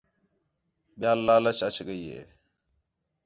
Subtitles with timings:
[0.99, 2.21] ٻِیال لالچ اَچ ڳئی ہِے